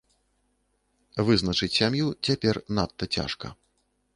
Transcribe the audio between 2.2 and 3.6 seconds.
цяпер надта цяжка.